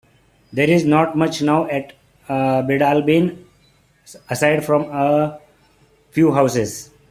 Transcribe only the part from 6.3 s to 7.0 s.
houses.